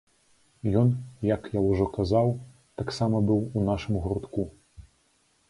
[0.79, 0.87] Ён,
[1.29, 2.33] як я ўжо казаў,
[2.83, 4.49] таксама быў у нашым гуртку.